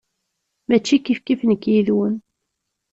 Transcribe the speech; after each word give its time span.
Mačči 0.67 0.97
kifkif 1.05 1.41
nekk 1.45 1.63
yid-wen. 1.71 2.15